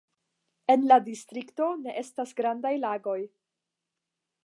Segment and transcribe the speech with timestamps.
[0.75, 3.19] En la distrikto ne estas grandaj lagoj.